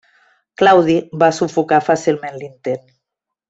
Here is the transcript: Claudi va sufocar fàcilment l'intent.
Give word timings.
Claudi 0.61 0.95
va 1.25 1.29
sufocar 1.41 1.81
fàcilment 1.91 2.41
l'intent. 2.43 2.85